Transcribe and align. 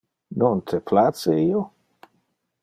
Non 0.43 0.63
te 0.71 0.79
place 0.91 1.37
io? 1.43 1.61